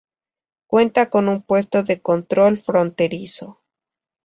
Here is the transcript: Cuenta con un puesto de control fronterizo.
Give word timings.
Cuenta 0.65 1.11
con 1.11 1.29
un 1.29 1.43
puesto 1.43 1.83
de 1.83 2.01
control 2.01 2.57
fronterizo. 2.57 3.61